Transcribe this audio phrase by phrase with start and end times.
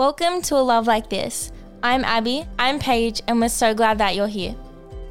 [0.00, 1.52] Welcome to A Love Like This.
[1.82, 4.56] I'm Abby, I'm Paige, and we're so glad that you're here.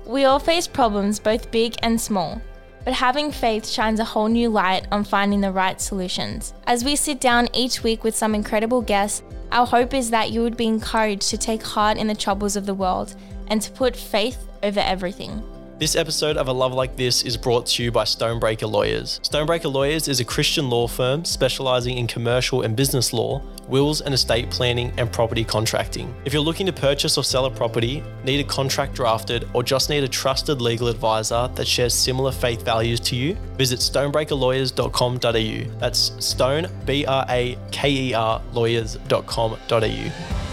[0.07, 2.41] We all face problems, both big and small,
[2.85, 6.55] but having faith shines a whole new light on finding the right solutions.
[6.65, 9.21] As we sit down each week with some incredible guests,
[9.51, 12.65] our hope is that you would be encouraged to take heart in the troubles of
[12.65, 13.15] the world
[13.49, 15.43] and to put faith over everything.
[15.79, 19.21] This episode of A Love Like This is brought to you by Stonebraker Lawyers.
[19.23, 24.13] Stonebraker Lawyers is a Christian law firm specializing in commercial and business law, wills and
[24.13, 26.13] estate planning, and property contracting.
[26.25, 29.89] If you're looking to purchase or sell a property, need a contract drafted, or just
[29.89, 35.79] need a trusted legal advisor that shares similar faith values to you, visit stonebrakerlawyers.com.au.
[35.79, 40.48] That's stone, B R A K E R, lawyers.com.au.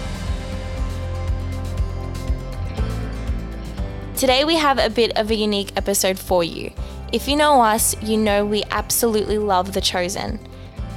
[4.16, 6.72] Today, we have a bit of a unique episode for you.
[7.12, 10.40] If you know us, you know we absolutely love The Chosen.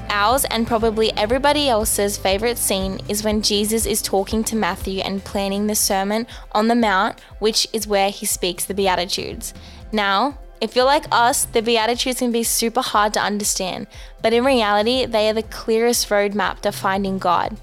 [0.09, 5.21] Ours and probably everybody else's favorite scene is when Jesus is talking to Matthew and
[5.21, 9.53] planning the Sermon on the Mount, which is where he speaks the Beatitudes.
[9.91, 13.87] Now, if you're like us, the Beatitudes can be super hard to understand,
[14.21, 17.57] but in reality, they are the clearest roadmap to finding God.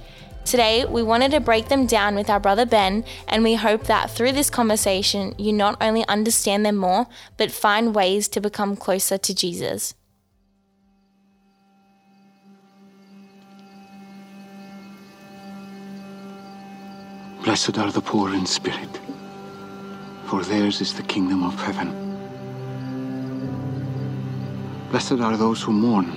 [0.47, 4.13] Today, we wanted to break them down with our brother Ben, and we hope that
[4.13, 9.19] through this conversation, you not only understand them more, but find ways to become closer
[9.19, 9.95] to Jesus.
[17.43, 19.01] Blessed are the poor in spirit,
[20.27, 21.91] for theirs is the kingdom of heaven.
[24.91, 26.13] Blessed are those who mourn,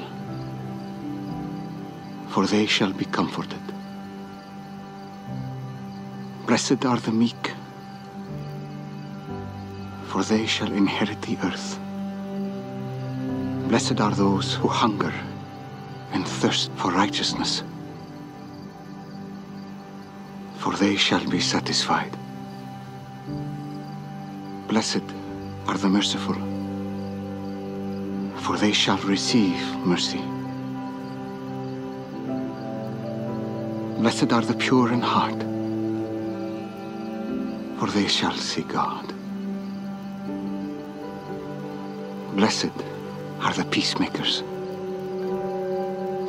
[2.30, 3.69] for they shall be comforted.
[6.50, 7.54] Blessed are the meek,
[10.08, 11.78] for they shall inherit the earth.
[13.68, 15.14] Blessed are those who hunger
[16.12, 17.62] and thirst for righteousness,
[20.58, 22.18] for they shall be satisfied.
[24.68, 25.06] Blessed
[25.68, 26.34] are the merciful,
[28.38, 30.24] for they shall receive mercy.
[34.02, 35.59] Blessed are the pure in heart
[37.80, 39.14] for they shall see God.
[42.36, 42.76] Blessed
[43.40, 44.44] are the peacemakers,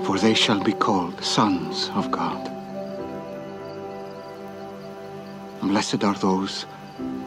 [0.07, 2.49] for they shall be called sons of God.
[5.61, 6.67] Blessed are those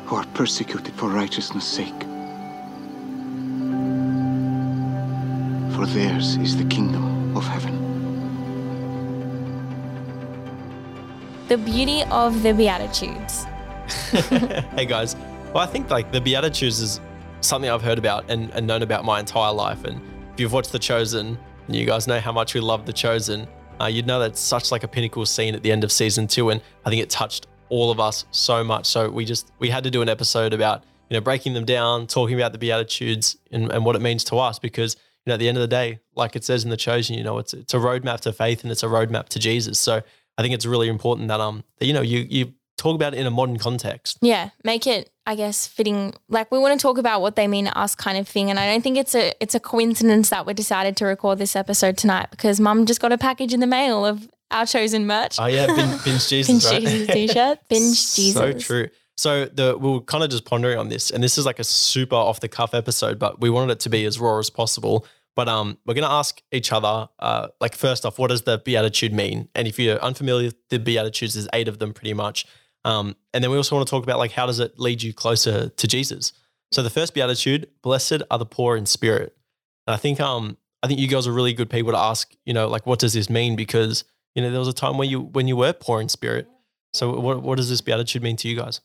[0.05, 2.01] who are persecuted for righteousness' sake,
[5.75, 7.75] for theirs is the kingdom of heaven.
[11.49, 13.45] The beauty of the Beatitudes.
[14.75, 15.15] hey guys,
[15.53, 17.01] well, I think like the Beatitudes is
[17.41, 19.83] something I've heard about and, and known about my entire life.
[19.83, 20.01] And
[20.33, 23.47] if you've watched The Chosen, and you guys know how much we love The Chosen,
[23.81, 26.49] uh, you'd know that's such like a pinnacle scene at the end of season two,
[26.49, 28.85] and I think it touched all of us so much.
[28.85, 32.07] So we just we had to do an episode about you know breaking them down,
[32.07, 34.95] talking about the Beatitudes and, and what it means to us, because
[35.25, 37.23] you know at the end of the day, like it says in The Chosen, you
[37.23, 39.77] know it's it's a roadmap to faith and it's a roadmap to Jesus.
[39.77, 40.01] So
[40.37, 43.19] I think it's really important that um that you know you you talk about it
[43.19, 44.17] in a modern context.
[44.21, 47.65] Yeah, make it I guess fitting like we want to talk about what they mean
[47.65, 50.45] to us kind of thing and I don't think it's a it's a coincidence that
[50.45, 53.67] we decided to record this episode tonight because mum just got a package in the
[53.67, 55.39] mail of our chosen merch.
[55.39, 56.81] Oh yeah, binge, binge Jesus, binge right?
[56.81, 58.33] Jesus t-shirt, binge Jesus.
[58.33, 58.89] So true.
[59.17, 61.63] So the we were kind of just pondering on this, and this is like a
[61.63, 65.05] super off the cuff episode, but we wanted it to be as raw as possible.
[65.35, 69.13] But um, we're gonna ask each other, uh, like first off, what does the beatitude
[69.13, 69.49] mean?
[69.55, 72.45] And if you're unfamiliar, the beatitudes there's eight of them pretty much.
[72.85, 75.13] Um, and then we also want to talk about like how does it lead you
[75.13, 76.33] closer to Jesus?
[76.71, 79.35] So the first beatitude, blessed are the poor in spirit.
[79.87, 82.53] And I think um I think you guys are really good people to ask, you
[82.53, 83.55] know, like what does this mean?
[83.55, 84.03] Because,
[84.35, 86.47] you know, there was a time when you when you were poor in spirit.
[86.93, 88.81] So what what does this beatitude mean to you guys?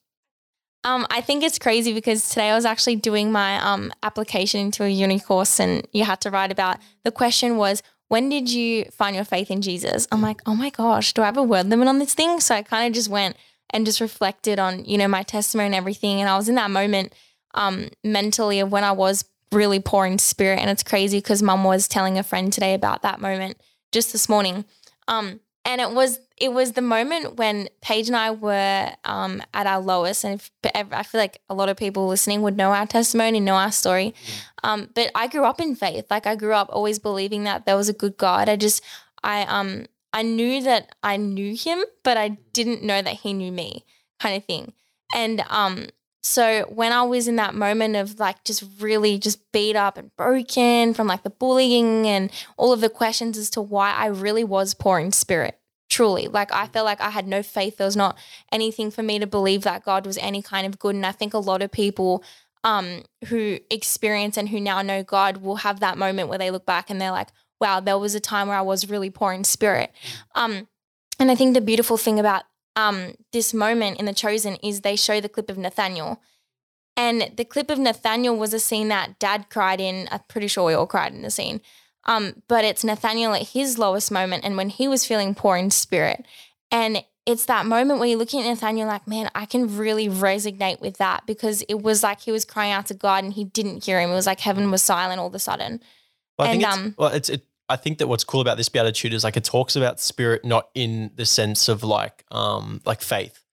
[0.85, 4.85] Um, I think it's crazy because today I was actually doing my um application into
[4.85, 8.85] a uni course and you had to write about the question was when did you
[8.91, 10.09] find your faith in Jesus?
[10.11, 12.41] I'm like, oh my gosh, do I have a word limit on this thing?
[12.41, 13.37] So I kind of just went
[13.71, 16.21] and just reflected on, you know, my testimony and everything.
[16.21, 17.15] And I was in that moment
[17.55, 20.59] um, mentally of when I was really poor in spirit.
[20.59, 23.61] And it's crazy because mum was telling a friend today about that moment
[23.93, 24.65] just this morning.
[25.07, 29.67] Um, and it was it was the moment when Paige and I were um, at
[29.67, 30.51] our lowest, and if,
[30.93, 34.15] I feel like a lot of people listening would know our testimony, know our story.
[34.63, 36.07] Um, but I grew up in faith.
[36.11, 38.49] Like I grew up always believing that there was a good God.
[38.49, 38.83] I just
[39.23, 43.53] I um I knew that I knew him, but I didn't know that he knew
[43.53, 43.85] me,
[44.21, 44.73] kind of thing.
[45.15, 45.87] And um,
[46.23, 50.15] so when I was in that moment of like just really just beat up and
[50.17, 54.45] broken from like the bullying and all of the questions as to why I really
[54.45, 55.59] was poor in spirit,
[55.89, 56.29] truly.
[56.29, 57.77] Like I felt like I had no faith.
[57.77, 58.19] There was not
[58.51, 60.95] anything for me to believe that God was any kind of good.
[60.95, 62.25] And I think a lot of people
[62.65, 66.67] um, who experience and who now know God will have that moment where they look
[66.67, 67.29] back and they're like,
[67.61, 69.93] wow, there was a time where I was really poor in spirit.
[70.35, 70.69] Um,
[71.19, 72.45] and I think the beautiful thing about
[72.77, 76.21] um, this moment in The Chosen is they show the clip of Nathaniel.
[76.97, 80.09] And the clip of Nathaniel was a scene that dad cried in.
[80.11, 81.61] I'm pretty sure we all cried in the scene.
[82.05, 85.71] Um, but it's Nathaniel at his lowest moment and when he was feeling poor in
[85.71, 86.25] spirit.
[86.71, 90.81] And it's that moment where you're looking at Nathaniel like, man, I can really resonate
[90.81, 93.85] with that because it was like he was crying out to God and he didn't
[93.85, 94.11] hear him.
[94.11, 95.83] It was like heaven was silent all of a sudden.
[96.39, 98.57] Well, I And, think it's, um, well, it's it, I think that what's cool about
[98.57, 102.81] this beatitude is like it talks about spirit not in the sense of like um
[102.85, 103.45] like faith.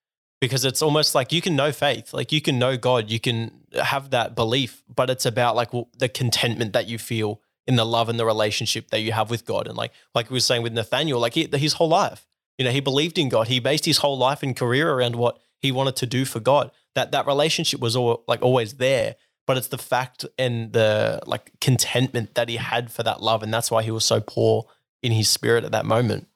[0.41, 3.51] Because it's almost like you can know faith like you can know God you can
[3.81, 7.85] have that belief but it's about like w- the contentment that you feel in the
[7.85, 9.67] love and the relationship that you have with God.
[9.67, 12.27] And like like we were saying with Nathaniel like he, his whole life
[12.57, 13.47] you know he believed in God.
[13.47, 16.71] He based his whole life and career around what he wanted to do for God.
[16.93, 19.15] That that relationship was all like always there
[19.47, 23.53] but it's the fact and the like contentment that he had for that love and
[23.53, 24.65] that's why he was so poor
[25.03, 26.27] in his spirit at that moment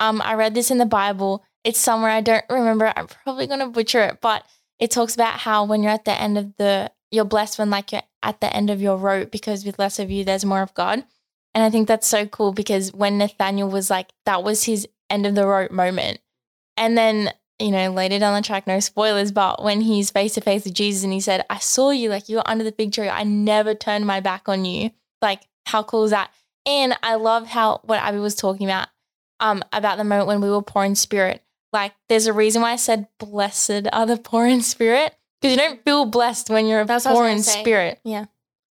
[0.00, 1.44] Um, I read this in the Bible.
[1.62, 2.92] It's somewhere I don't remember.
[2.96, 4.44] I'm probably gonna butcher it, but
[4.78, 7.92] it talks about how when you're at the end of the, you're blessed when like
[7.92, 10.74] you're at the end of your rope because with less of you, there's more of
[10.74, 11.04] God.
[11.54, 15.24] And I think that's so cool because when Nathaniel was like, that was his end
[15.26, 16.18] of the rope moment.
[16.76, 20.40] And then, you know, later down the track, no spoilers, but when he's face to
[20.40, 22.92] face with Jesus and he said, I saw you, like you were under the big
[22.92, 23.08] tree.
[23.08, 24.90] I never turned my back on you.
[25.22, 26.30] Like, how cool is that?
[26.66, 28.88] And I love how what Abby was talking about
[29.40, 31.42] um, about the moment when we were poor in spirit.
[31.72, 35.60] Like, there's a reason why I said, "Blessed are the poor in spirit," because you
[35.60, 37.60] don't feel blessed when you're That's what I was poor in say.
[37.60, 38.00] spirit.
[38.04, 38.26] Yeah.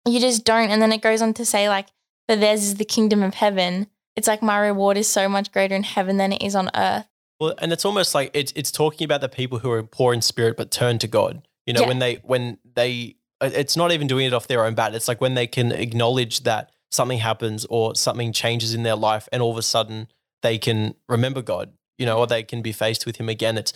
[0.06, 0.70] you just don't.
[0.70, 1.86] And then it goes on to say, like,
[2.28, 3.86] "For theirs is the kingdom of heaven."
[4.16, 7.06] It's like my reward is so much greater in heaven than it is on earth.
[7.40, 10.22] Well and it's almost like it's it's talking about the people who are poor in
[10.22, 11.46] spirit but turn to God.
[11.66, 11.88] You know Yeah.
[11.88, 14.94] when they when they it's not even doing it off their own bat.
[14.94, 19.28] It's like when they can acknowledge that something happens or something changes in their life
[19.32, 20.08] and all of a sudden
[20.42, 23.58] they can remember God you know or they can be faced with him again.
[23.58, 23.72] It's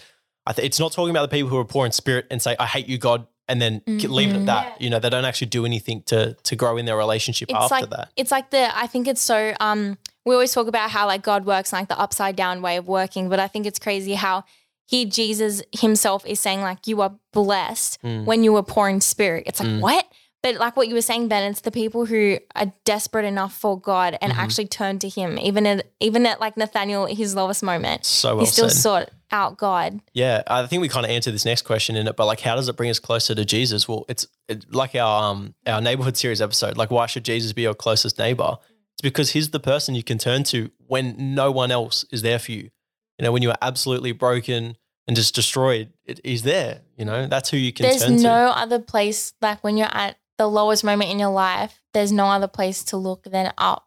[0.47, 2.57] I th- it's not talking about the people who are poor in spirit and say
[2.59, 4.47] I hate you God and then k- leave it at Mhm.
[4.53, 6.19] that you know they don't actually do anything to
[6.49, 9.21] to grow in their relationship It's after like that it's like the I think it's
[9.33, 12.77] so um we always talk about how like God works like the upside down way
[12.81, 14.45] of working, but I think it's crazy how
[14.93, 18.25] he Jesus himself is saying like you are blessed Mm.
[18.29, 19.43] when you were poor in spirit.
[19.49, 19.81] It's like Mm.
[19.81, 20.05] what?
[20.43, 23.79] But like what you were saying, Ben, it's the people who are desperate enough for
[23.81, 24.37] God and Mhm.
[24.39, 28.45] actually turn to Him, even at even at like Nathaniel, his lowest moment, so well
[28.45, 28.77] he still said.
[28.79, 30.01] sought out God.
[30.13, 32.57] Yeah, I think we kind of answered this next question in it, but like, how
[32.57, 33.87] does it bring us closer to Jesus?
[33.89, 36.77] Well, it's it, like our um our neighborhood series episode.
[36.77, 38.57] Like, why should Jesus be your closest neighbor?
[38.95, 42.39] It's because he's the person you can turn to when no one else is there
[42.41, 42.71] for you.
[43.19, 46.81] You know, when you are absolutely broken and just destroyed, it, he's there.
[46.99, 48.59] You know, that's who you can There's turn no to.
[48.59, 51.81] other place like when you're at the lowest moment in your life.
[51.95, 53.87] There's no other place to look than up,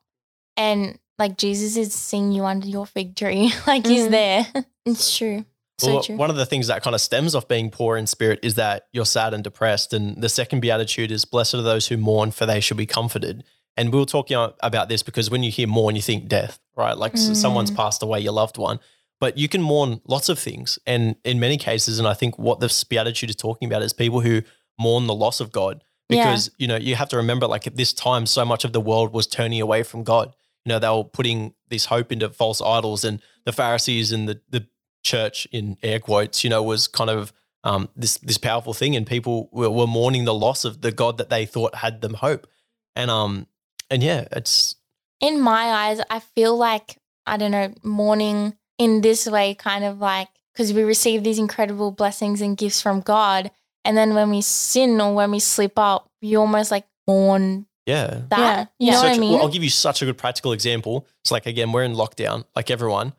[0.57, 4.11] and like Jesus is seeing you under your fig tree, like He's Mhm.
[4.11, 4.47] there.
[4.85, 5.45] It's true.
[5.79, 6.15] So Well, true.
[6.15, 8.87] one of the things that kind of stems off being poor in spirit is that
[8.93, 9.93] you're sad and depressed.
[9.93, 13.43] And the second beatitude is blessed are those who mourn, for they shall be comforted.
[13.75, 16.95] And we were talking about this because when you hear mourn, you think death, right?
[16.97, 17.75] Like s- someone's Mm.
[17.77, 18.79] passed away, your loved one.
[19.19, 20.77] But you can mourn lots of things.
[20.85, 24.21] And in many cases, and I think what this beatitude is talking about is people
[24.21, 24.43] who
[24.79, 25.83] mourn the loss of God.
[26.09, 26.25] Yeah.
[26.25, 28.81] Because, you know, you have to remember, like at this time, so much of the
[28.81, 30.33] world was turning away from God.
[30.63, 34.41] You know, they were putting this hope into false idols, and the Pharisees and the,
[34.49, 34.67] the
[35.03, 37.31] church, in air quotes, you know, was kind of
[37.63, 41.17] um, this this powerful thing, and people were, were mourning the loss of the God
[41.17, 42.47] that they thought had them hope.
[42.95, 43.47] And um,
[43.89, 44.75] and yeah, it's
[45.19, 49.99] in my eyes, I feel like I don't know mourning in this way, kind of
[49.99, 53.51] like because we receive these incredible blessings and gifts from God,
[53.85, 58.21] and then when we sin or when we slip up, we almost like mourn yeah.
[58.29, 58.71] that.
[58.79, 58.85] Yeah.
[58.85, 59.33] You know Such- what I mean?
[59.33, 61.05] Well, I'll give you such a good practical example.
[61.21, 63.13] It's like again, we're in lockdown, like everyone.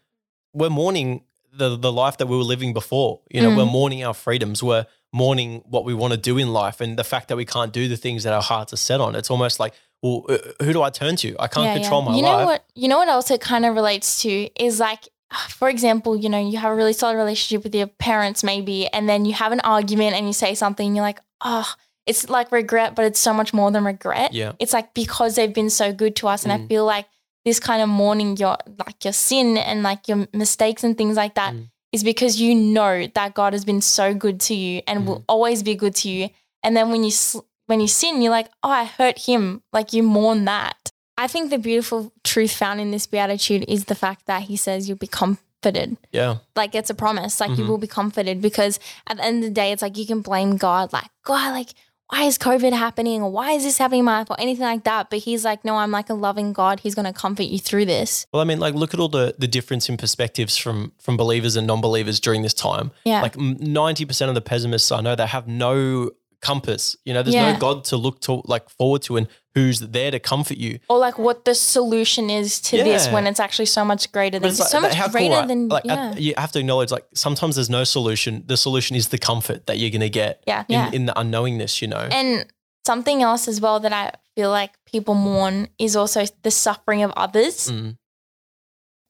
[0.53, 3.21] We're mourning the the life that we were living before.
[3.31, 3.57] You know, Mm.
[3.59, 4.63] we're mourning our freedoms.
[4.63, 7.73] We're mourning what we want to do in life, and the fact that we can't
[7.73, 9.15] do the things that our hearts are set on.
[9.15, 11.37] It's almost like, well, uh, who do I turn to?
[11.39, 12.09] I can't Yeah, control yeah.
[12.11, 12.39] my you life.
[12.41, 12.65] know what?
[12.75, 14.31] You know what else it kind of relates to
[14.63, 15.09] is like,
[15.49, 19.09] for example, you know, you have a really solid relationship with your parents, maybe, and
[19.09, 21.71] then you have an argument and you say something, and you're like, oh,
[22.07, 24.33] it's like regret, but it's so much more than regret.
[24.33, 24.53] Yeah.
[24.61, 26.69] It's like because they've been so good to us, and I Mm.
[26.69, 27.07] feel like
[27.45, 31.35] this kind of mourning your like your sin and like your mistakes and things like
[31.35, 31.55] that
[31.93, 32.07] is Mm.
[32.07, 35.25] because you know that God has been so good to you and will Mm.
[35.29, 36.31] always be good to you.
[36.63, 39.63] And then when you sl- when you sin, you're like, oh, I hurt him.
[39.73, 40.86] Like you mourn that.
[41.19, 44.89] I think the beautiful truth found in this beatitude is the fact that he says
[44.89, 45.97] you'll be comforted.
[46.13, 46.37] Yeah.
[46.55, 47.41] Like it's a promise.
[47.41, 47.69] Like you Mhm.
[47.69, 50.57] will be comforted because at the end of the day, it's like you can blame
[50.59, 51.71] God, like, God, like,
[52.09, 54.85] why is COVID happening or why is this happening in my life or anything like
[54.85, 55.11] that.
[55.11, 56.79] But he's like, no, I'm like a loving God.
[56.81, 58.27] He's going to comfort you through this.
[58.33, 61.57] Well, I mean, like, look at all the the difference in perspectives from from believers
[61.57, 62.93] and non-believers during this time.
[63.05, 63.23] Yeah.
[63.23, 66.97] Like ninety percent of the pessimists I know they have no compass.
[67.05, 67.53] You know, there's Yeah.
[67.53, 70.79] no God to look to like forward to and who's there to comfort you.
[70.89, 74.55] or like what the solution is to this when it's actually so much greater than
[74.57, 75.49] like, so much how cool, greater right?
[75.49, 76.15] than like yeah.
[76.17, 78.43] you have to acknowledge like sometimes there's no solution.
[78.47, 80.91] The solution is the comfort that you're gonna get yeah, in, yeah.
[80.93, 81.81] in the unknowingness.
[81.81, 82.09] You know.
[82.11, 82.47] And
[82.87, 87.11] something else as well that I feel like people mourn is also the suffering of
[87.17, 87.71] others.
[87.71, 87.97] Mm.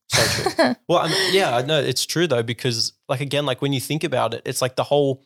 [0.09, 0.75] So true.
[0.87, 3.79] well, I mean, yeah, I know it's true though because, like, again, like when you
[3.79, 5.21] think about it, it's like the whole,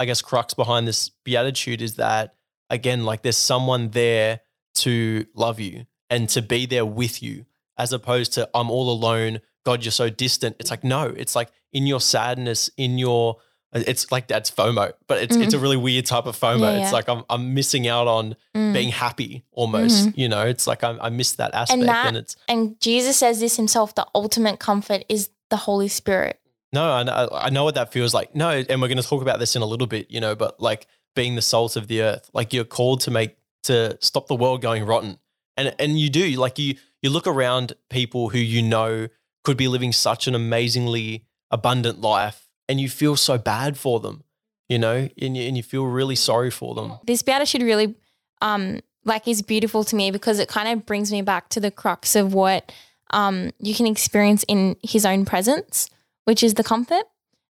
[0.00, 2.34] I guess, crux behind this beatitude is that
[2.70, 4.40] again, like there's someone there
[4.76, 7.44] to love you and to be there with you,
[7.78, 9.40] as opposed to I'm all alone.
[9.64, 10.56] God, you're so distant.
[10.58, 13.36] It's like no, it's like in your sadness, in your
[13.74, 16.54] it's like that's FOMO, but it's it's a really weird type of FOMO.
[16.56, 16.62] Mm-hmm.
[16.62, 16.92] Yeah, it's yeah.
[16.92, 18.74] like I'm I'm missing out on Mm.
[18.74, 20.16] being happy almost.
[20.18, 23.40] You know, it's like I, I miss that aspect, that- and it's And Jesus says
[23.40, 26.38] this himself the ultimate comfort is the Holy Spirit.
[26.72, 28.34] No, I know, I know what that feels like.
[28.34, 30.60] No, and we're going to talk about this in a little bit, you know, but
[30.60, 34.34] like being the salt of the earth, like you're called to make to stop the
[34.34, 35.18] world going rotten.
[35.56, 39.08] And and you do, like you you look around people who you know
[39.44, 44.24] could be living such an amazingly abundant life and you feel so bad for them,
[44.68, 46.94] you know, and you, and you feel really sorry for them.
[47.04, 47.94] This beatitude really
[48.40, 51.70] um like is beautiful to me because it kind of brings me back to the
[51.70, 52.72] crux of what
[53.10, 55.90] um you can experience in his own presence,
[56.24, 57.04] which is the comfort.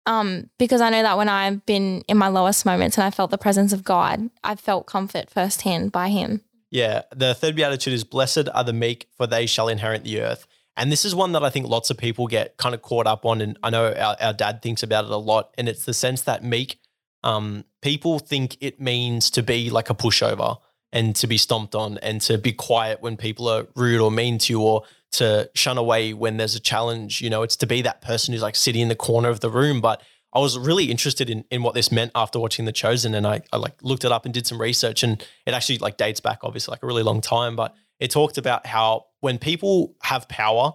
[0.07, 3.33] Um, because I know that when I've been in my lowest moments and I felt
[3.33, 6.43] the presence of God, I've felt comfort firsthand by him.
[6.71, 7.03] Yeah.
[7.15, 10.47] The third beatitude is blessed are the meek, for they shall inherit the earth.
[10.77, 13.25] And this is one that I think lots of people get kind of caught up
[13.25, 13.41] on.
[13.41, 15.55] And I know our, our dad thinks about it a lot.
[15.59, 16.79] And it's the sense that meek,
[17.25, 20.59] um, people think it means to be like a pushover
[20.93, 24.39] and to be stomped on and to be quiet when people are rude or mean
[24.39, 27.21] to you or to shun away when there's a challenge.
[27.21, 29.51] You know, it's to be that person who's like sitting in the corner of the
[29.51, 29.81] room.
[29.81, 33.27] But I was really interested in, in what this meant after watching The Chosen, and
[33.27, 36.21] I, I like looked it up and did some research, and it actually like dates
[36.21, 40.29] back obviously like a really long time, but it talked about how when people have
[40.29, 40.73] power,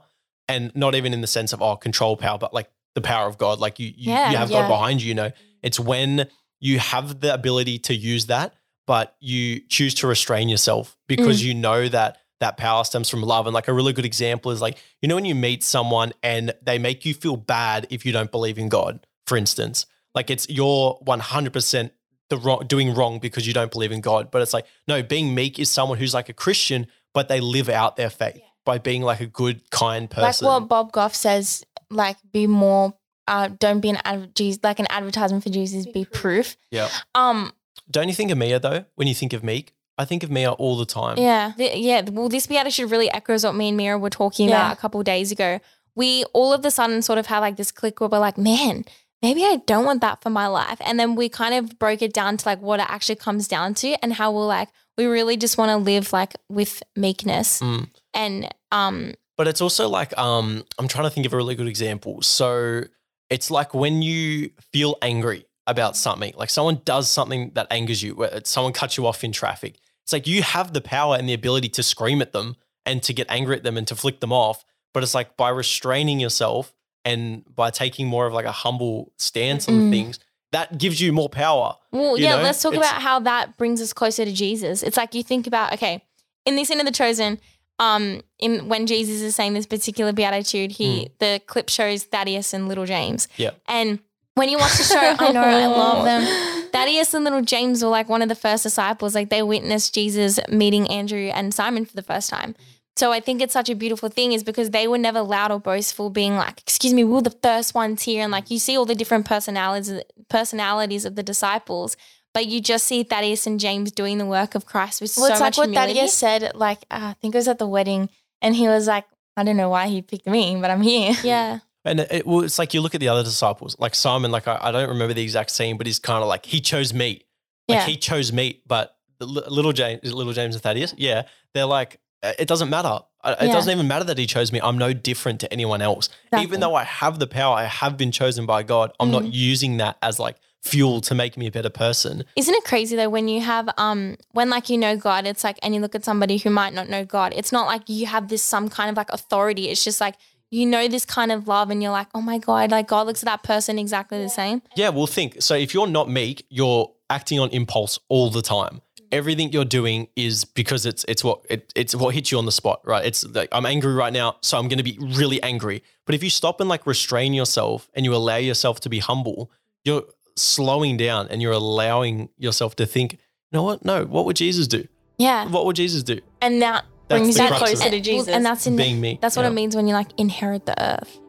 [0.47, 3.37] and not even in the sense of oh control power, but like the power of
[3.37, 4.61] God, like you you, Yeah, you have yeah.
[4.61, 6.27] God behind you, you know, it's when
[6.59, 8.53] you have the ability to use that,
[8.87, 11.45] but you choose to restrain yourself because mm.
[11.45, 13.47] you know that that power stems from love.
[13.47, 16.53] And like a really good example is like, you know, when you meet someone and
[16.61, 20.49] they make you feel bad if you don't believe in God, for instance, like it's
[20.49, 21.91] you're 100%
[22.29, 24.31] the wrong, doing wrong because you don't believe in God.
[24.31, 27.69] But it's like, no, being meek is someone who's like a Christian, but they live
[27.69, 30.47] out their faith by being like a good, kind person.
[30.47, 32.93] Like what Bob Goff says, like be more
[33.27, 36.57] uh don't be an adver- Jesus, like an advertisement for Jesus, be proof.
[36.71, 36.89] yeah.
[37.13, 37.53] Um
[37.89, 38.85] Don't you think of Mia though?
[38.95, 41.17] When you think of meek, I think of Mia all the time.
[41.17, 42.01] Yeah, Th- yeah.
[42.09, 44.55] Well, this beatitude really echoes what me and Mira were talking Yeah.
[44.65, 45.59] about a couple of days ago.
[45.95, 48.85] We all of a sudden sort of had like this click where we're like, man,
[49.21, 50.79] maybe I don't want that for my life.
[50.81, 53.73] And then we kind of broke it down to like what it actually comes down
[53.75, 57.61] to and how we're like, we really just want to live like with meekness.
[57.61, 57.89] Mm.
[58.13, 61.67] And um, But it's also like um, I'm trying to think of a really good
[61.67, 62.21] example.
[62.21, 62.83] So
[63.29, 68.15] it's like when you feel angry about something, like someone does something that angers you,
[68.15, 69.75] where someone cuts you off in traffic.
[70.11, 73.13] It's like you have the power and the ability to scream at them and to
[73.13, 74.65] get angry at them and to flick them off.
[74.93, 76.73] But it's like by restraining yourself
[77.05, 79.89] and by taking more of like a humble stance on Mm.
[79.89, 80.19] things,
[80.51, 81.77] that gives you more power.
[81.93, 84.83] well, yeah, know, let's talk it's- about how that brings us closer to Jesus.
[84.83, 86.03] It's like you think about, okay,
[86.45, 87.39] in this end of the chosen,
[87.79, 92.67] um, in when Jesus is saying this particular beatitude, he the clip shows Thaddeus and
[92.67, 93.29] little James.
[93.37, 93.51] Yeah.
[93.69, 93.99] And
[94.35, 96.57] when you watch the show, I know I love them.
[96.71, 99.15] Thaddeus and little James were like one of the first disciples.
[99.15, 102.55] Like they witnessed Jesus meeting Andrew and Simon for the first time.
[102.97, 105.59] So I think it's such a beautiful thing is because they were never loud or
[105.59, 108.77] boastful, being like, "Excuse me, we are the first ones here," and like you see
[108.77, 111.95] all the different personalities personalities of the disciples,
[112.33, 115.33] but you just see Thaddeus and James doing the work of Christ with Well, so
[115.33, 115.93] it's like what humility.
[115.93, 116.51] Thaddeus said.
[116.53, 118.09] Like uh, I think it was at the wedding,
[118.41, 119.05] and he was like,
[119.37, 122.59] "I don't know why he picked me, but I'm here." Yeah, And it, well, it's
[122.59, 125.23] like you look at the other disciples, like Simon, like I, I don't remember the
[125.23, 127.23] exact scene, but he's kind of like, he chose me.
[127.67, 127.85] Like Yeah.
[127.87, 131.23] he chose me, but little James, little James and Thaddeus, yeah,
[131.53, 132.99] they're like, it doesn't matter.
[133.25, 133.53] It Yeah.
[133.53, 134.59] doesn't even matter that he chose me.
[134.61, 136.09] I'm no different to anyone else.
[136.25, 136.43] Exactly.
[136.43, 138.93] Even though I have the power, I have been chosen by God.
[138.99, 142.23] I'm not using that as like fuel to make me a better person.
[142.35, 145.57] Isn't it crazy though when you have um when like you know God, it's like
[145.63, 148.27] and you look at somebody who might not know God, it's not like you have
[148.27, 149.69] this some kind of like authority.
[149.69, 150.15] It's just like
[150.51, 153.23] you know this kind of love and you're like, oh my God, like God looks
[153.23, 154.61] at that person exactly the same.
[154.75, 155.41] Yeah, well, think.
[155.41, 158.81] So if you're not meek, you're acting on impulse all the time.
[159.11, 162.51] Everything you're doing is because it's it's what it, it's what hits you on the
[162.51, 163.05] spot, right?
[163.05, 165.83] It's like I'm angry right now, so I'm going to be really angry.
[166.05, 169.51] But if you stop and like restrain yourself and you allow yourself to be humble,
[169.83, 170.03] you're
[170.35, 173.19] slowing down and you're allowing yourself to think, you
[173.53, 173.83] know what?
[173.83, 174.87] No, what would Jesus do?
[175.17, 175.47] Yeah.
[175.47, 176.19] What would Jesus do?
[176.41, 178.27] And that That's brings the you crux closer to Jesus.
[178.27, 179.49] And that's in Being meek, That's what yeah.
[179.49, 181.19] it means when you like inherit the earth.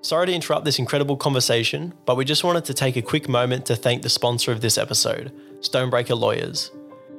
[0.00, 3.64] Sorry to interrupt this incredible conversation, but we just wanted to take a quick moment
[3.66, 6.70] to thank the sponsor of this episode, Stonebraker Lawyers.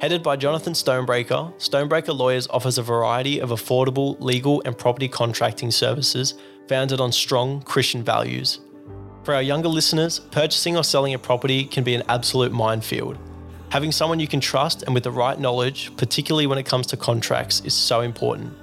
[0.02, 5.72] Headed by Jonathan Stonebraker, Stonebraker Lawyers offers a variety of affordable legal and property contracting
[5.72, 6.36] services
[6.68, 8.60] founded on strong Christian values.
[9.24, 13.18] For our younger listeners, purchasing or selling a property can be an absolute minefield.
[13.76, 16.96] Having someone you can trust and with the right knowledge, particularly when it comes to
[16.96, 18.54] contracts, is so important.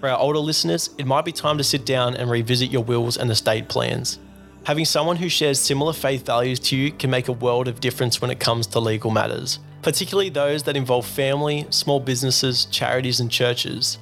[0.00, 3.18] For our older listeners, it might be time to sit down and revisit your wills
[3.18, 4.18] and estate plans.
[4.64, 8.22] Having someone who shares similar faith values to you can make a world of difference
[8.22, 13.30] when it comes to legal matters, particularly those that involve family, small businesses, charities, and
[13.30, 13.98] churches.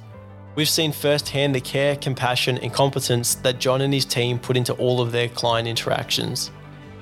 [0.55, 4.71] We've seen firsthand the care, compassion, and competence that John and his team put into
[4.75, 6.51] all of their client interactions.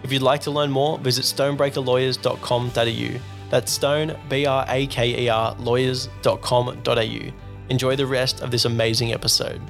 [0.02, 3.22] If you'd like to learn more, visit stonebrakerlawyers.com.au.
[3.52, 7.32] That's stone, B R A K E R, lawyers.com.au.
[7.70, 9.62] Enjoy the rest of this amazing episode.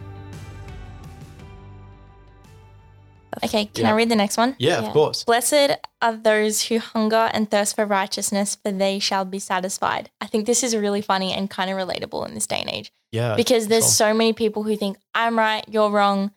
[3.43, 3.91] Okay, can Yeah.
[3.91, 4.55] I read the next one?
[4.59, 5.23] Yeah, of course.
[5.23, 10.09] Blessed are those who hunger and thirst for righteousness, for they shall be satisfied.
[10.19, 12.91] I think this is really funny and kind of relatable in this day and age
[13.11, 13.35] Yeah.
[13.35, 14.09] because there's sure.
[14.09, 16.31] so many people who think I'm right, you're wrong.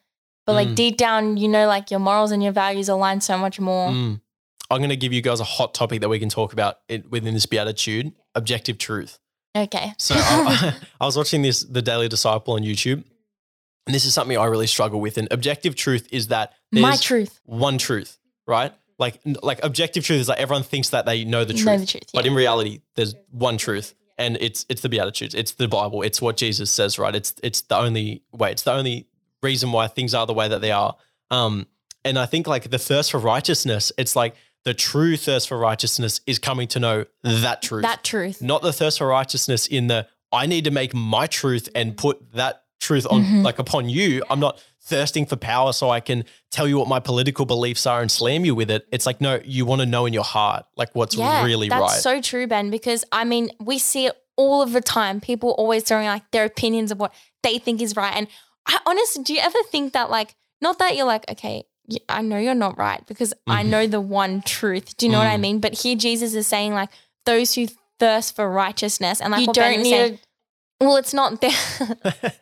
[0.46, 0.74] But like Mm.
[0.76, 3.88] deep down, you know, like your morals and your values align so much more.
[3.90, 4.20] Mm.
[4.70, 7.10] I'm going to give you guys a hot topic that we can talk about it,
[7.10, 9.18] within this beatitude objective truth.
[9.56, 9.92] Okay.
[9.98, 13.04] So I, I was watching this, The Daily Disciple on YouTube,
[13.86, 15.18] and this is something I really struggle with.
[15.18, 17.40] And objective truth is that My truth.
[17.44, 18.72] one truth, right?
[18.98, 21.86] Like, like objective truth is like everyone thinks that they know the truth, Know the
[21.86, 26.02] truth, but in reality, there's one truth, and it's it's the Beatitudes, it's the Bible,
[26.02, 27.14] it's what Jesus says, right?
[27.14, 29.08] It's it's the only way, it's the only
[29.42, 30.94] reason why things are the way that they are.
[31.32, 31.66] Um,
[32.04, 36.20] and I think like the thirst for righteousness, it's like the true thirst for righteousness
[36.26, 38.40] is coming to know that truth That truth.
[38.42, 42.32] not the thirst for righteousness in the I need to make my truth and put
[42.32, 43.42] that truth on Mm-hmm.
[43.42, 44.22] like upon you.
[44.28, 48.02] I'm not thirsting for power so I can tell you what my political beliefs are
[48.02, 48.86] and slam you with it.
[48.92, 51.88] It's like no, you want to know in your heart like what's really that's right.
[51.88, 52.70] That's so true, Ben.
[52.70, 55.20] Because I mean, we see it all of the time.
[55.20, 58.14] People always throwing like their opinions of what they think is right.
[58.14, 58.26] And
[58.66, 61.64] I honestly, do you ever think that like, not that you're like, okay,
[62.08, 63.70] I know you're not right because I Mm-hmm.
[63.70, 64.96] know the one truth.
[64.96, 65.40] Do you know what I Mm.
[65.40, 65.58] mean?
[65.60, 66.90] But here Jesus is saying like
[67.26, 67.68] those who
[67.98, 70.18] thirst for righteousness and like You don't was need saying,
[70.80, 71.50] well, it's not there.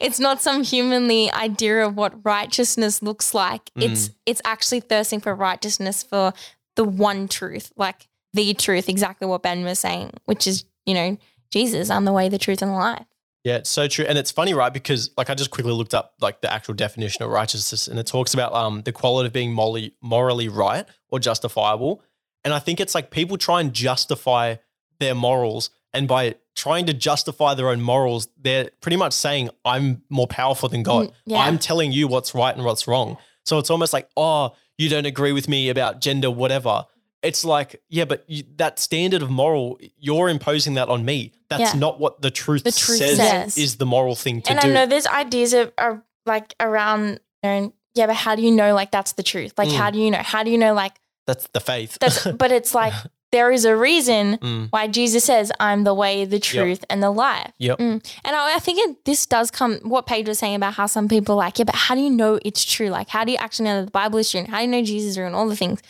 [0.00, 3.70] it's not some humanly idea of what righteousness looks like.
[3.76, 3.90] Mm.
[3.90, 6.32] It's it's actually thirsting for righteousness for
[6.76, 11.16] the one truth, like the truth, exactly what Ben was saying, which is, you know,
[11.50, 13.04] Jesus, I'm the way, the truth, and the life.
[13.44, 14.04] Yeah, it's so true.
[14.06, 14.72] And it's funny, right?
[14.72, 18.06] Because like I just quickly looked up like the actual definition of righteousness and it
[18.06, 22.02] talks about um the quality of being morally morally right or justifiable.
[22.44, 24.56] And I think it's like people try and justify
[24.98, 30.02] their morals and by trying to justify their own morals, they're pretty much saying I'm
[30.08, 31.08] more powerful than God.
[31.08, 31.38] Mm, yeah.
[31.38, 33.16] I'm telling you what's right and what's wrong.
[33.44, 36.84] So it's almost like, "Oh, you don't agree with me about gender whatever."
[37.22, 41.32] It's like, yeah, but you, that standard of moral, you're imposing that on me.
[41.48, 41.78] That's Yeah.
[41.78, 43.58] not what the truth, The truth says, says.
[43.58, 44.68] is the moral thing to and do.
[44.68, 48.52] I know there's ideas of, of like around, you know, Yeah, but how do you
[48.52, 49.52] know like that's the truth?
[49.58, 49.76] Like, Mm.
[49.76, 50.18] how do you know?
[50.22, 50.94] How do you know like
[51.26, 51.98] That's the faith.
[52.00, 52.94] that's, but it's like
[53.32, 54.68] there is a reason Mm.
[54.70, 57.52] why Jesus says, I'm the way, the truth, and the life.
[57.58, 57.78] Yep.
[57.78, 58.04] Mm.
[58.24, 61.06] And I, I think it, this does come, what Paige was saying about how some
[61.08, 62.88] people are like, yeah, but how do you know it's true?
[62.88, 64.40] Like, how do you actually know that the Bible is true?
[64.40, 65.80] And how do you know Jesus is true and all the things?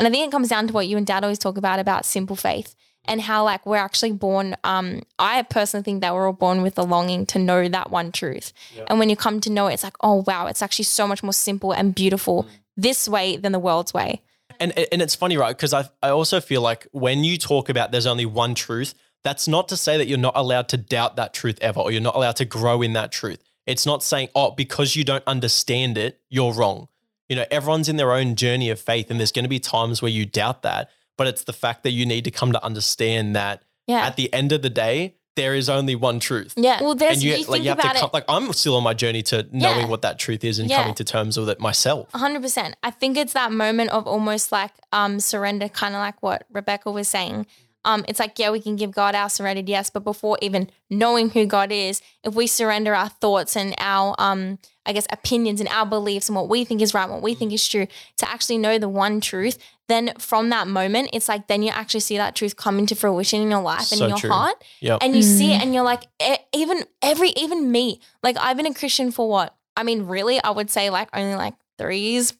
[0.00, 2.06] And I think it comes down to what you and dad always talk about, about
[2.06, 4.56] simple faith and how like we're actually born.
[4.64, 8.10] Um, I personally think that we're all born with the longing to know that one
[8.10, 8.54] truth.
[8.88, 11.22] And when you come to know it, it's like, oh, wow, it's actually so much
[11.22, 12.46] more simple and beautiful
[12.78, 14.22] this way than the world's way.
[14.58, 15.54] And and it's funny, right?
[15.54, 19.46] Because I I also feel like when you talk about there's only one truth, that's
[19.46, 22.16] not to say that you're not allowed to doubt that truth ever, or you're not
[22.16, 23.42] allowed to grow in that truth.
[23.66, 26.88] It's not saying, oh, because you don't understand it, you're wrong.
[27.30, 30.02] You know, everyone's in their own journey of faith, and there's going to be times
[30.02, 30.90] where you doubt that.
[31.16, 34.04] But it's the fact that you need to come to understand that Yeah.
[34.04, 36.54] at the end of the day, there is only one truth.
[36.56, 36.82] Yeah.
[36.82, 38.14] Well, there's, and you, you, like think you have to about come, it.
[38.14, 39.86] like I'm still on my journey to knowing Yeah.
[39.86, 40.78] what that truth is and Yeah.
[40.80, 42.10] coming to terms with it myself.
[42.12, 42.74] 100%.
[42.82, 46.90] I think it's that moment of almost like um surrender, kind of like what Rebecca
[46.90, 47.46] was saying.
[47.84, 51.30] Um, it's like, yeah, we can give God our surrendered yes, but before even knowing
[51.30, 54.58] who God is, if we surrender our thoughts and our um
[54.90, 57.52] I guess, opinions and our beliefs and what we think is right, what we think
[57.52, 57.86] is true,
[58.18, 59.56] to actually know the one truth,
[59.88, 63.40] then from that moment, it's like then you actually see that truth come into fruition
[63.40, 64.30] in your life and So in your true.
[64.30, 64.56] heart.
[64.80, 64.98] Yep.
[65.02, 65.54] And you see Mm.
[65.56, 69.28] it and you're like, e- even every, even me, like I've been a Christian for
[69.28, 69.54] what?
[69.76, 72.34] I mean, really, I would say like only like threes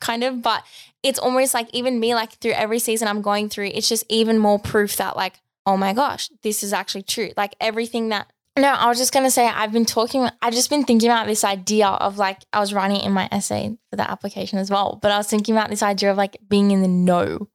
[0.00, 0.62] kind of, but
[1.02, 4.38] it's almost like even me, like through every season I'm going through, it's just even
[4.38, 7.30] more proof that like, oh my gosh, this is actually true.
[7.36, 10.28] Like everything that no, I was just gonna say I've been talking.
[10.42, 13.76] I've just been thinking about this idea of like I was writing in my essay
[13.90, 14.98] for the application as well.
[15.02, 17.48] But I was thinking about this idea of like being in the know,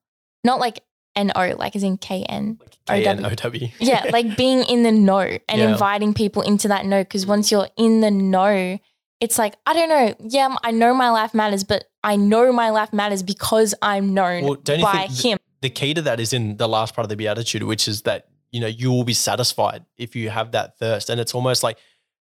[0.44, 0.82] not like
[1.16, 2.60] N O, like as in K N.
[2.88, 3.68] K N O W.
[3.80, 5.72] Yeah, like being in the know and Yeah.
[5.72, 7.02] inviting people into that know.
[7.04, 8.80] Because once you're in the know,
[9.20, 10.16] it's like I don't know.
[10.20, 14.44] Yeah, I know my life matters, but I know my life matters because I'm known
[14.44, 15.38] Well, by th- Him.
[15.62, 18.28] the key to that is in the last part of the beatitude, which is that
[18.52, 21.78] you know you will be satisfied if you have that thirst, and it's almost like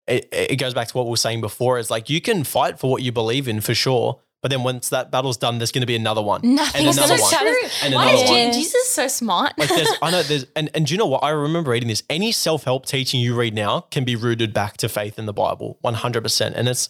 [0.08, 1.78] it, it goes back to what we were saying before.
[1.78, 4.90] Is like you can fight for what you believe in for sure, but then once
[4.90, 7.56] that battle's done, there's going to be another one, Nothing's another gonna one.
[7.84, 8.54] And Why another is one.
[8.54, 9.58] Jesus so smart?
[9.58, 11.24] Like there's, I know there's, and, and do you know what?
[11.24, 12.04] I remember reading this.
[12.10, 15.34] Any self help teaching you read now can be rooted back to faith in the
[15.34, 16.54] Bible, 100%.
[16.56, 16.88] And it's,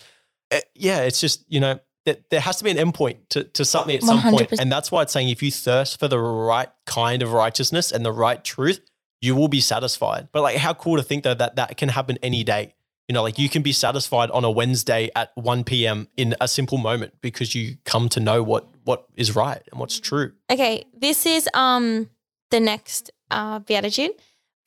[0.52, 3.66] it, yeah, it's just, you know, that there has to be an endpoint to, to
[3.66, 4.50] something at some point.
[4.52, 4.60] 100%.
[4.60, 8.06] And that's why it's saying if you thirst for the right kind of righteousness and
[8.06, 8.80] the right truth,
[9.22, 10.30] you will be satisfied.
[10.32, 12.74] But like, how cool to think though that that can happen any day.
[13.08, 16.08] You know, like you can be satisfied on a Wednesday at 1 p.m.
[16.16, 20.00] in a simple moment because you come to know what what is right and what's
[20.00, 20.34] true.
[20.50, 22.08] Okay, this is um
[22.52, 24.12] the next uh beatitude.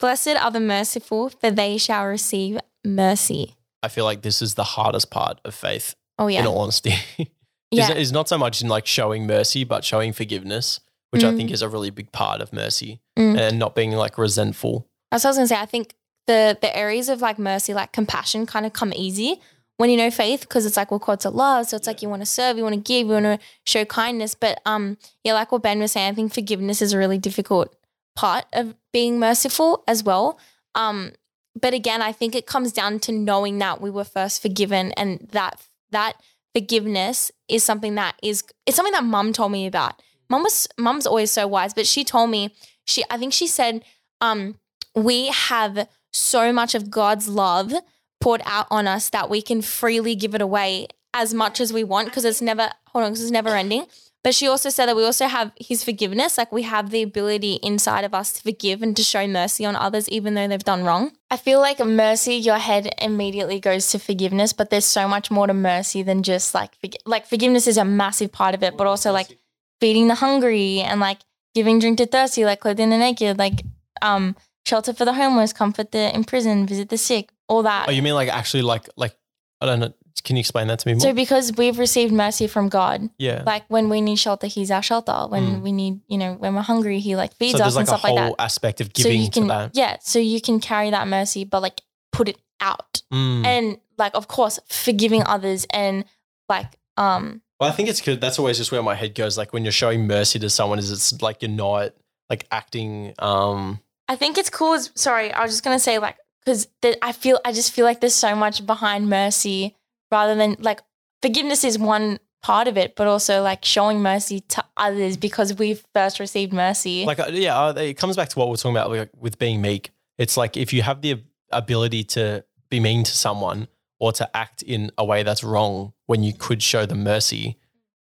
[0.00, 3.54] Blessed are the merciful, for they shall receive mercy.
[3.84, 6.40] I feel like this is the hardest part of faith, Oh yeah.
[6.40, 6.94] in all honesty.
[7.70, 7.92] yeah.
[7.92, 10.80] is not so much in like showing mercy, but showing forgiveness,
[11.12, 11.36] which I Mm.
[11.36, 13.38] think is a really big part of mercy Mm.
[13.38, 14.86] and not being like resentful.
[15.10, 15.56] That's what I was gonna say.
[15.56, 15.94] I think
[16.26, 19.40] the the areas of like mercy, like compassion, kind of come easy
[19.76, 21.66] when you know faith because it's like we're called to love.
[21.68, 23.84] So it's like you want to serve, you want to give, you want to show
[23.84, 24.34] kindness.
[24.34, 27.74] But um, yeah, like what Ben was saying, I think forgiveness is a really difficult
[28.16, 30.38] part of being merciful as well.
[30.74, 31.12] Um,
[31.60, 35.28] but again, I think it comes down to knowing that we were first forgiven and
[35.32, 36.14] that that
[36.54, 40.00] forgiveness is something that is it's something that mum told me about.
[40.32, 42.54] Mum was mum's always so wise, but she told me
[42.86, 43.84] she I think she said
[44.22, 44.58] um
[44.94, 47.72] we have so much of God's love
[48.18, 51.84] poured out on us that we can freely give it away as much as we
[51.84, 53.84] want because it's never hold on because it's never ending.
[54.24, 57.54] But she also said that we also have his forgiveness, like we have the ability
[57.54, 60.84] inside of us to forgive and to show mercy on others even though they've done
[60.84, 61.12] wrong.
[61.28, 65.48] I feel like mercy, your head immediately goes to forgiveness, but there's so much more
[65.48, 69.10] to mercy than just like like forgiveness is a massive part of it, but also
[69.12, 69.36] like
[69.82, 71.18] feeding the hungry and like
[71.54, 73.62] giving drink to thirsty, like clothing the naked, like
[74.00, 77.88] um shelter for the homeless, comfort the imprisoned, visit the sick, all that.
[77.88, 79.14] Oh, you mean like actually like like
[79.60, 79.92] I don't know.
[80.24, 81.00] Can you explain that to me more?
[81.00, 83.42] so because we've received mercy from God, yeah.
[83.44, 85.26] like when we need shelter, He's our shelter.
[85.28, 85.62] When Mm.
[85.62, 88.04] we need, you know, when we're hungry, He like feeds so us like and stuff
[88.04, 88.44] like whole that.
[88.48, 89.70] aspect of So giving you can, to that.
[89.74, 91.80] yeah, so you can carry that mercy, but like
[92.12, 93.44] put it out, Mm.
[93.44, 93.66] and
[93.98, 96.04] like of course forgiving others and
[96.48, 98.20] like um Well, I think it's good.
[98.20, 99.38] That's always just where my head goes.
[99.38, 101.92] Like when you're showing mercy to someone, is it's like you're not
[102.28, 103.14] like acting.
[103.20, 104.74] Um, I think it's cool.
[104.74, 106.66] As, sorry, I was just gonna say like because
[107.00, 109.76] I feel I just feel like there's so much behind mercy
[110.10, 110.80] rather than like
[111.22, 115.84] forgiveness is one part of it, but also like showing mercy to others because we've
[115.94, 117.04] first received mercy.
[117.04, 119.60] like uh, yeah, uh, it comes back to what we're talking about like, with being
[119.60, 119.92] meek.
[120.18, 121.22] It's like if you have the
[121.52, 123.68] ability to be mean to someone
[124.00, 127.56] or to act in a way that's wrong when you could show them mercy,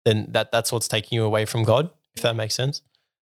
[0.05, 1.91] then that that's what's taking you away from God.
[2.15, 2.81] If that makes sense.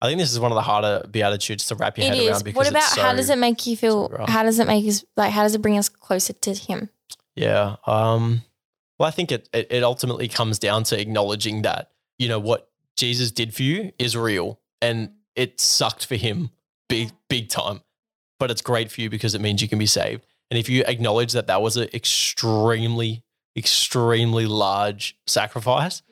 [0.02, 2.28] I think this is one of the harder beatitudes to wrap your it head is.
[2.28, 4.11] around because What about how does it make you feel?
[4.11, 5.33] so how does it make us like?
[5.33, 6.90] How does it bring us closer to Him?
[7.35, 7.76] Yeah.
[7.87, 8.42] Um,
[8.98, 12.68] well, I think it, it it ultimately comes down to acknowledging that you know what
[12.94, 16.50] Jesus did for you is real, and it sucked for him
[16.90, 17.81] big big time,
[18.38, 20.26] but it's great for you because it means you can be saved.
[20.50, 23.22] And if you acknowledge that that was an extremely
[23.59, 26.03] extremely large sacrifice,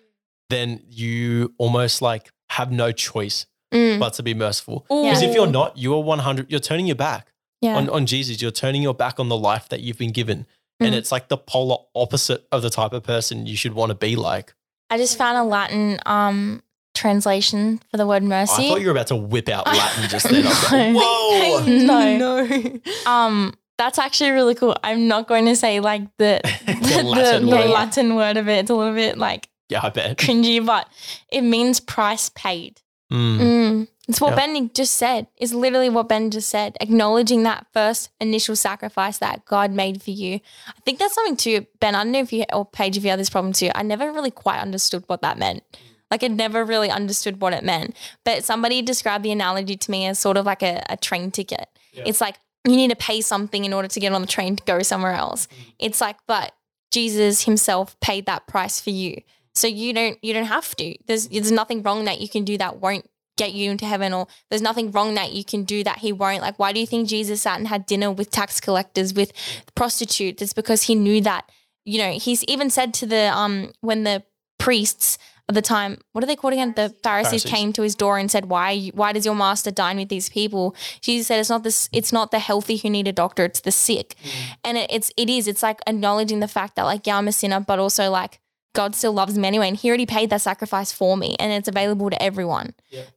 [0.50, 3.98] then you almost like have no choice Mm.
[3.98, 4.86] but to be merciful.
[4.88, 6.48] Because if you're not, you are 100.
[6.50, 7.76] You're turning your back Yeah.
[7.76, 8.40] on, on Jesus.
[8.40, 10.46] You're turning your back on the life that you've been given.
[10.78, 10.98] And Mm.
[10.98, 14.14] it's like the polar opposite of the type of person you should want to be
[14.14, 14.54] like.
[14.88, 16.62] I just found a Latin um
[16.94, 18.66] translation for the word mercy.
[18.66, 20.46] I thought you were about to whip out Latin just then.
[20.46, 21.00] I was like, No.
[21.00, 21.66] whoa.
[21.66, 22.16] No.
[22.16, 22.80] no.
[23.10, 24.76] Um, that's actually really cool.
[24.82, 27.70] I'm not going to say like the the, Latin the word.
[27.70, 28.58] Latin word of it.
[28.60, 30.16] It's a little bit like Yeah, I bet.
[30.18, 30.88] cringy, but
[31.28, 32.80] it means price paid.
[33.12, 33.38] Mm.
[33.38, 33.88] Mm.
[34.08, 34.46] It's what Yeah.
[34.46, 35.26] Ben just said.
[35.36, 36.76] It's literally what Ben just said.
[36.80, 40.40] Acknowledging that first initial sacrifice that God made for you.
[40.68, 41.94] I think that's something too, Ben.
[41.94, 43.70] I don't know if you or Paige, if you had this problem too.
[43.74, 45.62] I never really quite understood what that meant.
[46.10, 47.96] Like I never really understood what it meant.
[48.24, 51.68] But somebody described the analogy to me as sort of like a, a train ticket.
[51.92, 52.36] It's like
[52.66, 55.12] you need to pay something in order to get on the train to go somewhere
[55.12, 55.48] else.
[55.78, 56.52] It's like, but
[56.90, 59.22] Jesus himself paid that price for you.
[59.54, 60.94] So you don't you don't have to.
[61.06, 64.26] There's there's nothing wrong that you can do that won't get you into heaven or
[64.48, 66.42] there's nothing wrong that you can do that he won't.
[66.42, 69.32] Like why do you think Jesus sat and had dinner with tax collectors, with
[69.74, 70.42] prostitutes?
[70.42, 71.50] It's because he knew that,
[71.84, 74.22] you know, he's even said to the um when the
[74.58, 76.72] priests of the time, what are they called again?
[76.74, 77.50] The Pharisees, Pharisees.
[77.50, 78.90] came to his door and said, "Why?
[78.94, 81.88] Why does your master dine with these people?" Jesus said, "It's not this.
[81.92, 83.44] It's not the healthy who need a doctor.
[83.44, 84.16] It's the sick."
[84.64, 85.46] And it, it's it is.
[85.46, 88.40] It's like acknowledging the fact that like yeah, I'm a sinner, but also like
[88.74, 91.68] God still loves me anyway, and He already paid that sacrifice for me, and it's
[91.68, 92.74] available to everyone.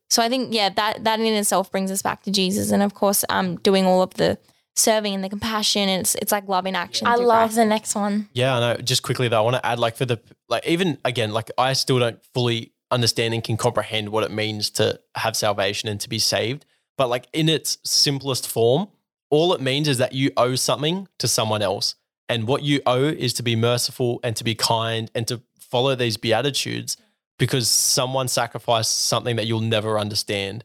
[0.09, 2.93] So I think yeah, that that in itself brings us back to Jesus, and of
[2.93, 4.37] course, um, doing all of the
[4.79, 7.07] serving and the compassion, and it's it's like love in action.
[7.07, 7.55] I love Christ.
[7.55, 8.29] the next one.
[8.33, 8.81] Yeah, I know.
[8.81, 11.73] Just quickly though, I want to add like for the like even again, like I
[11.73, 16.09] still don't fully understand and can comprehend what it means to have salvation and to
[16.09, 16.65] be saved.
[16.97, 18.87] But like in its simplest form,
[19.29, 21.95] all it means is that you owe something to someone else.
[22.27, 25.95] And what you owe is to be merciful and to be kind and to follow
[25.95, 26.97] these beatitudes
[27.37, 30.63] because someone sacrificed something that you'll never understand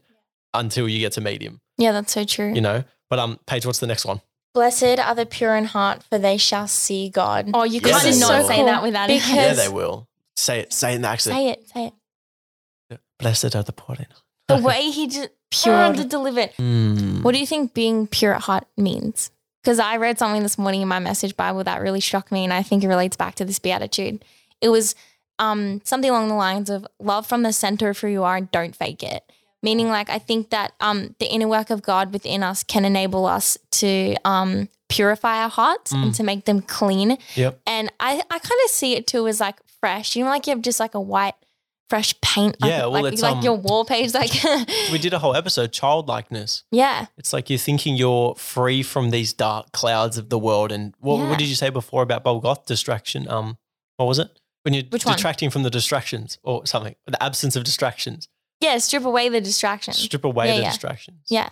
[0.53, 2.53] until you get to meet him, Yeah, that's so true.
[2.53, 2.83] you know?
[3.09, 4.21] But um Paige, what's the next one?
[4.53, 7.51] Blessed are the pure in heart, for they shall see God.
[7.53, 8.47] Oh, you Yeah, can't they not will.
[8.47, 9.19] say that without it.
[9.21, 10.07] Because- yeah, they will.
[10.37, 11.35] Say it, say it in the accent.
[11.35, 11.85] Say it, say
[12.89, 12.99] it.
[13.19, 14.21] Blessed are the poor in heart.
[14.47, 15.93] the way he just Pure.
[15.93, 16.53] pure to deliver it.
[16.57, 17.23] Mm.
[17.23, 19.31] What do you think being pure at heart means?
[19.63, 22.53] Because I read something this morning in my message Bible that really struck me, and
[22.53, 24.23] I think it relates back to this beatitude.
[24.61, 24.95] It was
[25.39, 28.51] um, something along the lines of love from the center of who you are and
[28.51, 29.23] don't fake it.
[29.65, 33.25] Meaning, like, I think that um, the inner work of God within us can enable
[33.25, 37.17] us to um, purify our hearts and to make them clean.
[37.35, 37.59] Yep.
[37.65, 40.15] And I, I kind of see it too as like fresh.
[40.15, 41.33] You know, like you have just like a white,
[41.89, 42.55] fresh paint.
[42.61, 44.13] Like, Yeah, well, like, it's, like um, your wall page.
[44.13, 44.31] Like,
[44.91, 46.63] We did a whole episode, childlikeness.
[46.71, 47.07] yeah.
[47.17, 50.71] It's like you're thinking you're free from these dark clouds of the world.
[50.71, 51.29] And what, Yeah.
[51.29, 52.65] what did you say before about Golgoth?
[52.65, 53.27] Distraction.
[53.27, 53.57] Um,
[53.97, 54.29] what was it?
[54.63, 55.15] When you're Which one?
[55.15, 58.27] detracting from the distractions or something, the absence of distractions.
[58.65, 59.97] Yeah, strip away the distractions.
[59.97, 60.69] Strip away Yeah, the yeah.
[60.69, 61.21] distractions.
[61.29, 61.49] Yeah.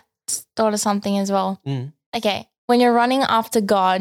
[0.56, 1.60] Thought of something as well.
[1.66, 1.92] Mm.
[2.16, 2.48] Okay.
[2.66, 4.00] When you're running after God,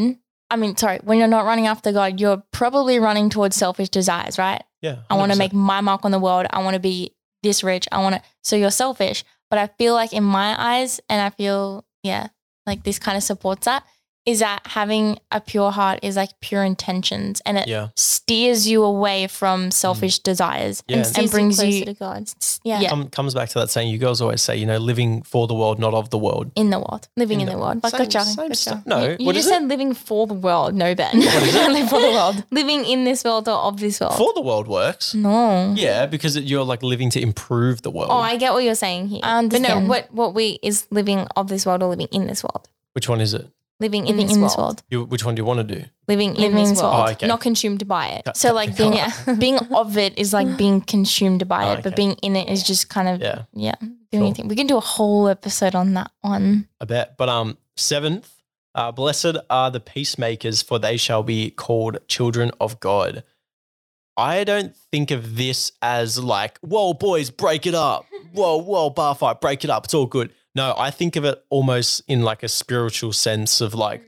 [0.50, 4.38] I mean, sorry, when you're not running after God, you're probably running towards selfish desires,
[4.38, 4.64] right?
[4.82, 4.98] Yeah.
[5.10, 6.48] I want to make my mark on the world.
[6.50, 7.88] I want to be this rich.
[7.92, 8.22] I want to.
[8.44, 9.24] So you're selfish.
[9.50, 12.28] But I feel like in my eyes, and I feel, yeah,
[12.66, 13.84] like this kind of supports that,
[14.26, 17.90] is that having a pure heart is like pure intentions and it Yeah.
[17.98, 20.24] steers you away from selfish mm.
[20.24, 20.98] desires Yeah.
[20.98, 22.30] and, And and brings closer you to God.
[22.64, 22.90] yeah, Yeah.
[22.90, 25.54] Come, comes back to that saying you girls always say, you know, living for the
[25.54, 26.52] world, not of the world.
[26.56, 27.86] in the world, living in, In the, the- world.
[27.86, 28.56] Same- gotcha, same gotcha.
[28.56, 28.86] stuff.
[28.86, 29.56] No, you, you what just is it?
[29.60, 30.74] said living for the world.
[30.74, 31.20] No, Ben.
[31.74, 32.44] live for the world.
[32.52, 34.16] Living in this world or of this world.
[34.16, 35.14] For the world works.
[35.14, 35.74] no.
[35.76, 38.10] Yeah, because it- you're like living to improve the world.
[38.10, 39.20] Oh, I get what you're saying here.
[39.24, 42.42] I But no, what what we is living of this world or living in this
[42.44, 42.70] world.
[42.94, 43.48] Which one is it?
[43.80, 44.52] Living in, Living this, in world.
[44.52, 44.84] this world.
[44.90, 45.84] You, which one do you want to do?
[46.08, 46.94] Living, in Living this in this world.
[46.96, 47.08] world.
[47.10, 47.28] Oh, okay.
[47.28, 48.26] Not consumed by it.
[48.26, 51.72] Cut- So cut like being yeah, being of it is like being consumed by Oh,
[51.74, 53.44] it, but being in it is just kind of Yeah.
[53.54, 54.22] yeah, doing Sure.
[54.22, 54.48] anything.
[54.48, 56.68] We can do a whole episode on that one.
[56.80, 57.18] I bet.
[57.18, 58.30] But um, seventh,
[58.76, 63.24] uh, blessed are the peacemakers, for they shall be called children of God.
[64.16, 68.06] I don't think of this as like, whoa, boys, break it up.
[68.32, 69.86] Whoa, whoa, bar fight, break it up.
[69.86, 70.32] It's all good.
[70.56, 74.04] No, I think of it almost in like a spiritual sense of like,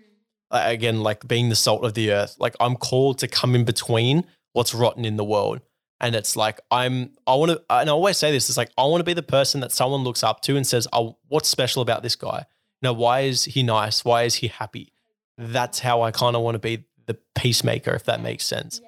[0.51, 2.35] uh, again, like being the salt of the earth.
[2.39, 5.61] Like I'm called to come in between what's rotten in the world.
[5.99, 8.83] And it's like, I'm, I want to, and I always say this, it's like, I
[8.85, 11.81] want to be the person that someone looks up to and says, oh, what's special
[11.81, 12.45] about this guy?
[12.81, 14.03] You know, why is he nice?
[14.03, 14.91] Why is he happy?
[15.37, 18.81] That's how I kind of want to be the peacemaker, if that makes sense.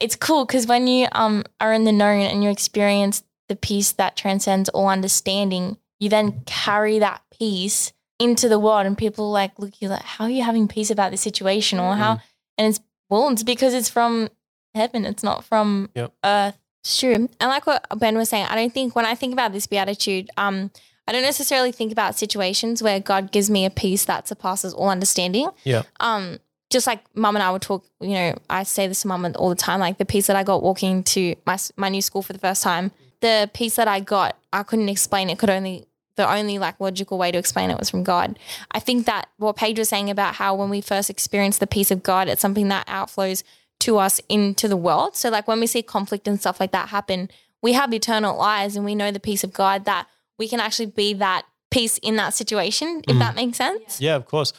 [0.00, 3.92] it's cool because when you um are in the known and you experience the peace
[3.92, 9.52] that transcends all understanding, you then carry that peace into the world, and people like
[9.58, 12.12] look you're like, how are you having peace about this situation, or how?
[12.58, 14.28] And it's well, it's because it's from
[14.74, 15.04] heaven.
[15.04, 16.12] It's not from Yep.
[16.24, 16.58] earth.
[16.82, 17.14] It's true.
[17.14, 20.28] And like what Ben was saying, I don't think when I think about this beatitude,
[20.36, 20.70] um,
[21.06, 24.88] I don't necessarily think about situations where God gives me a peace that surpasses all
[24.88, 25.82] understanding Yeah.
[26.00, 26.38] um
[26.70, 29.50] just like mum and I would talk, you know, I say this to mum all
[29.50, 32.32] the time, like the peace that I got walking to my my new school for
[32.32, 35.38] the first time, the peace that I got, I couldn't explain it.
[35.38, 38.38] Could only the only like logical way to explain it was from God.
[38.70, 41.90] I think that what Paige was saying about how when we first experience the peace
[41.90, 43.42] of God, it's something that outflows
[43.80, 45.16] to us into the world.
[45.16, 47.30] So like when we see conflict and stuff like that happen,
[47.62, 50.06] we have eternal eyes and we know the peace of God that
[50.38, 53.18] we can actually be that peace in that situation, if Mm.
[53.20, 54.00] that makes sense.
[54.00, 54.52] Yeah, of course.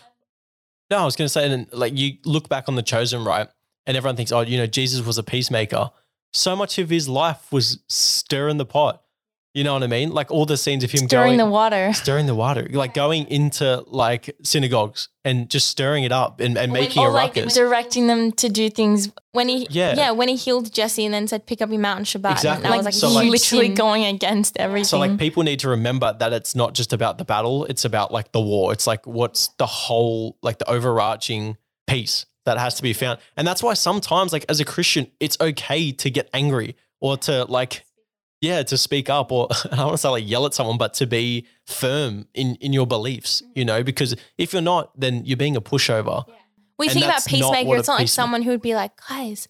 [0.89, 3.47] No, I was going to say, and like you look back on the chosen, right?
[3.85, 5.91] And everyone thinks, oh, you know, Jesus was a peacemaker.
[6.31, 9.02] So much of his life was stirring the pot.
[9.53, 10.09] You know what I mean?
[10.11, 11.93] Like all the scenes of him Stirring going, the water.
[11.93, 16.73] stirring the water, like going into like synagogues and just stirring it up and, and
[16.73, 17.53] making or a like ruckus.
[17.53, 19.93] directing them to do things when he Yeah.
[19.95, 22.31] yeah when he healed Jesse and then said pick up your mountain on Shabbat.
[22.31, 22.65] Exactly.
[22.65, 23.75] And that was like, So, a like- literally sin.
[23.85, 24.85] going against everything.
[24.85, 28.11] So like people need to remember that it's not just about the battle, it's about
[28.11, 28.73] like the war.
[28.73, 33.19] It's like what's the whole like the overarching piece that has to be found.
[33.37, 37.45] And that's why sometimes like as a Christian, it's okay to get angry or to
[37.45, 37.85] like
[38.43, 40.93] yeah, to speak up or I don't want to say like yell at someone, but
[40.95, 45.37] to be firm in in your beliefs, you know, because if you're not, then you're
[45.37, 46.25] being a pushover.
[46.77, 47.77] we and think about peacemaker.
[47.77, 49.47] It's not like someone who would be like, guys,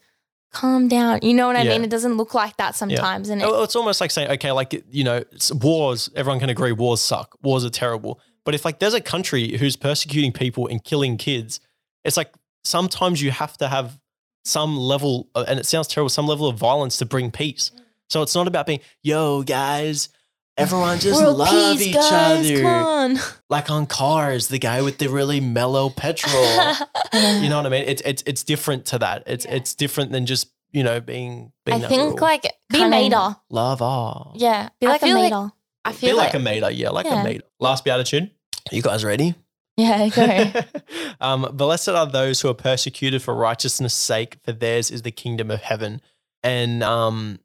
[0.52, 1.20] calm down.
[1.24, 1.72] You know what I Yeah.
[1.74, 1.84] mean?
[1.84, 3.30] It doesn't look like that sometimes.
[3.30, 5.24] And it, Oh, It's almost like saying, okay, like, you know,
[5.62, 7.36] wars, everyone can agree wars suck.
[7.42, 8.20] Wars are terrible.
[8.46, 11.60] But if like there's a country who's persecuting people and killing kids,
[12.04, 12.32] it's like
[12.64, 14.00] sometimes you have to have
[14.46, 17.72] some level, of, and it sounds terrible, some level of violence to bring peace.
[18.10, 20.10] So it's not about being, yo, guys,
[20.58, 22.62] everyone just World love peace, each guys, other.
[22.62, 23.20] Come on.
[23.50, 26.44] Like on cars, the guy with the really mellow petrol.
[27.14, 27.86] you know what I mean?
[27.88, 29.24] It's it's it's different to that.
[29.28, 32.78] It's it's different than just, you know, being being I that think real like Be
[32.80, 33.36] kinda- Mater.
[33.50, 34.34] love all.
[34.36, 35.52] Yeah, be I like a feel like- mater.
[35.86, 37.22] I Be feel like, like, a meter, yeah, like Yeah.
[37.22, 37.44] a meter.
[37.60, 38.32] Last beatitude.
[38.72, 39.36] Are You guys ready?
[39.76, 40.62] yeah, go.
[41.20, 45.52] um, Blessed are those who are persecuted for righteousness' sake, for theirs is the kingdom
[45.52, 46.00] of heaven.
[46.42, 47.40] And um,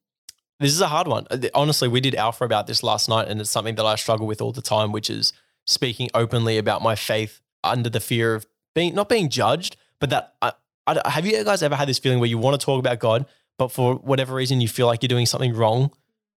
[0.60, 1.26] this is a hard one.
[1.30, 4.26] Uh, Honestly, we did Alpha about this last night, and it's something that I struggle
[4.26, 5.32] with all the time, which is
[5.66, 10.34] speaking openly about my faith under the fear of being not being judged, but that
[10.40, 10.52] I,
[10.86, 13.26] I, have you guys ever had this feeling where you want to talk about God,
[13.58, 15.90] but for whatever reason you feel like you're doing something wrong?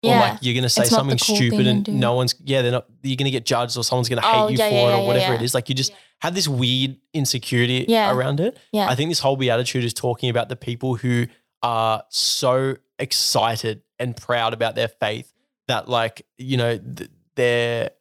[0.04, 3.18] Or like you're gonna say something cool stupid and no one's yeah, they're not you're
[3.18, 5.06] gonna get judged or someone's gonna hate Oh, you yeah, for yeah, it yeah, or
[5.06, 5.40] whatever yeah.
[5.40, 5.54] it is.
[5.54, 8.12] Like you just have this weird insecurity Yeah.
[8.12, 8.58] around it.
[8.72, 8.90] Yeah.
[8.90, 11.28] I think this whole beatitude is talking about the people who
[11.62, 15.32] are so excited and proud about their faith
[15.68, 17.92] that like, you know, th- they're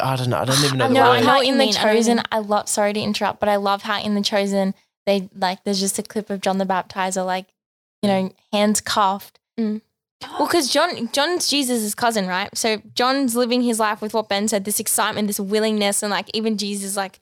[0.00, 1.10] I don't know, I don't even know I the know.
[1.10, 2.68] I know How in in the The Chosen, chosen, I love.
[2.68, 4.74] Sorry to interrupt, but I love how in the chosen
[5.06, 5.62] they like.
[5.64, 7.46] There's just a clip of John the Baptizer, like
[8.02, 9.38] you know, hands cuffed.
[9.58, 9.82] Mm.
[10.38, 12.54] Well, because John, John's Jesus' cousin, right?
[12.56, 16.30] So John's living his life with what Ben said, this excitement, this willingness, and like
[16.34, 17.20] even Jesus, like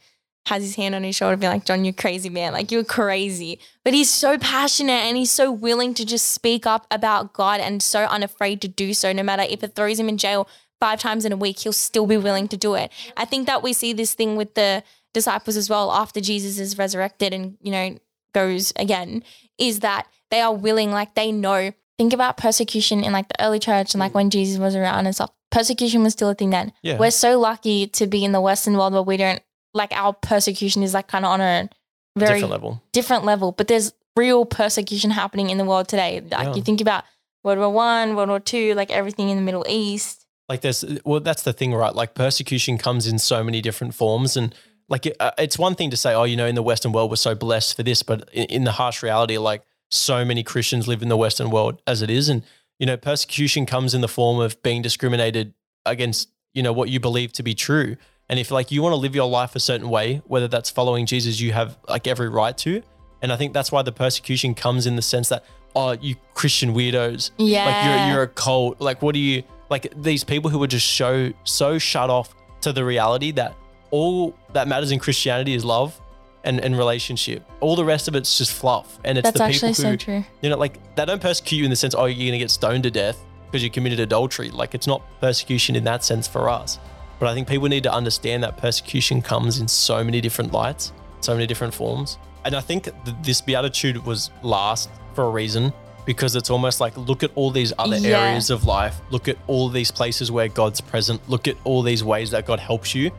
[0.48, 3.58] has his hand on his shoulder, being like, "John, you're crazy man, like you're crazy."
[3.84, 7.82] But he's so passionate and he's so willing to just speak up about God and
[7.82, 10.48] so unafraid to do so, no matter if it throws him in jail
[10.80, 12.92] five times in a week, he'll still be willing to do it.
[13.16, 14.82] I think that we see this thing with the
[15.12, 17.98] disciples as well after Jesus is resurrected and, you know,
[18.32, 19.24] goes again,
[19.58, 21.72] is that they are willing, like they know.
[21.96, 25.14] Think about persecution in like the early church and like when Jesus was around and
[25.14, 25.30] stuff.
[25.50, 26.72] Persecution was still a thing then.
[26.82, 26.98] Yeah.
[26.98, 29.42] We're so lucky to be in the Western world where we don't
[29.74, 31.68] like our persecution is like kind of on a
[32.16, 32.82] very different level.
[32.92, 36.20] different level, but there's real persecution happening in the world today.
[36.20, 36.54] Like Yeah.
[36.54, 37.04] you think about
[37.44, 40.26] World War One, World War Two, like everything in the Middle East.
[40.48, 44.34] like there's well that's the thing right like persecution comes in so many different forms
[44.36, 44.54] and
[44.88, 47.10] like it, uh, it's one thing to say oh you know in the western world
[47.10, 50.88] we're so blessed for this but in, in the harsh reality like so many christians
[50.88, 52.42] live in the western world as it is and
[52.78, 55.52] you know persecution comes in the form of being discriminated
[55.84, 57.96] against you know what you believe to be true
[58.28, 61.06] and if like you want to live your life a certain way whether that's following
[61.06, 62.82] jesus you have like every right to
[63.22, 65.44] and i think that's why the persecution comes in the sense that
[65.76, 67.64] oh you christian weirdos Yeah.
[67.66, 68.80] like you're you're a cult.
[68.80, 72.72] Like what do you like these people who are just so so shut off to
[72.72, 73.54] the reality that
[73.90, 75.98] all that matters in Christianity is love
[76.44, 77.42] and, and relationship.
[77.60, 78.98] All the rest of it's just fluff.
[79.04, 80.24] And it's That's the people actually who so true.
[80.42, 82.82] you know, like they don't persecute you in the sense, oh, you're gonna get stoned
[82.84, 84.50] to death because you committed adultery.
[84.50, 86.78] Like it's not persecution in that sense for us.
[87.18, 90.92] But I think people need to understand that persecution comes in so many different lights,
[91.20, 92.18] so many different forms.
[92.44, 95.72] And I think th- this beatitude was last for a reason
[96.06, 98.20] because it's almost like look at all these other Yeah.
[98.20, 102.02] areas of life, look at all these places where God's present, look at all these
[102.04, 103.10] ways that God helps you.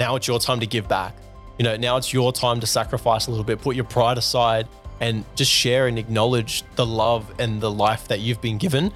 [0.00, 1.14] Now it's your time to give back.
[1.58, 4.66] You know, now it's your time to sacrifice a little bit, put your pride aside
[5.00, 8.92] and just share and acknowledge the love and the life that you've been given.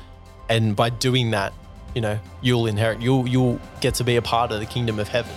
[0.49, 1.53] And by doing that,
[1.95, 5.09] you know, you'll inherit, you'll you'll get to be a part of the kingdom of
[5.09, 5.33] heaven.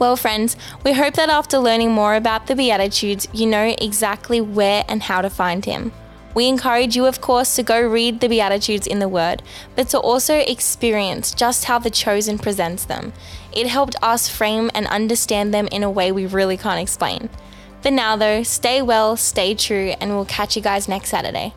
[0.00, 4.82] Well, friends, we hope that after learning more about the Beatitudes, you know exactly where
[4.88, 5.92] and how to find Him.
[6.34, 9.42] We encourage you, of course, to go read the Beatitudes in the Word,
[9.76, 13.12] but to also experience just how the Chosen presents them.
[13.52, 17.28] It helped us frame and understand them in a way we really can't explain.
[17.82, 21.54] For now, though, stay well, stay true, and we'll catch you guys next Saturday.